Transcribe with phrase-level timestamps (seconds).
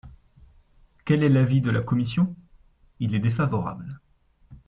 [1.05, 2.35] Quel est l’avis de la commission?
[2.99, 3.99] Il est défavorable.